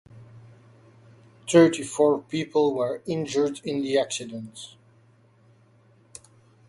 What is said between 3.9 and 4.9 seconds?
accident.